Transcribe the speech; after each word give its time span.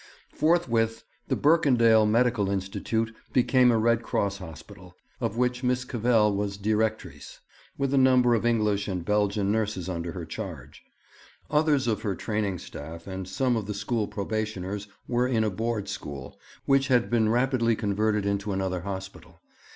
Forthwith 0.33 1.03
the 1.27 1.35
Berkendael 1.35 2.09
Medical 2.09 2.49
Institute 2.49 3.15
became 3.33 3.71
a 3.71 3.77
Red 3.77 4.01
Cross 4.01 4.37
Hospital, 4.39 4.95
of 5.19 5.37
which 5.37 5.61
Miss 5.63 5.85
Cavell 5.85 6.35
was 6.35 6.57
directrice, 6.57 7.39
with 7.77 7.93
a 7.93 7.99
number 7.99 8.33
of 8.33 8.43
English 8.43 8.87
and 8.87 9.05
Belgian 9.05 9.51
nurses 9.51 9.87
under 9.87 10.13
her 10.13 10.25
charge. 10.25 10.81
Others 11.51 11.85
of 11.87 12.01
her 12.01 12.15
training 12.15 12.57
staff 12.57 13.05
and 13.05 13.27
some 13.27 13.55
of 13.55 13.67
the 13.67 13.75
school 13.75 14.07
probationers 14.07 14.87
were 15.07 15.27
in 15.27 15.43
a 15.43 15.51
board 15.51 15.87
school, 15.87 16.39
which 16.65 16.87
had 16.87 17.11
been 17.11 17.29
rapidly 17.29 17.75
converted 17.75 18.25
into 18.25 18.53
another 18.53 18.81
hospital. 18.81 19.39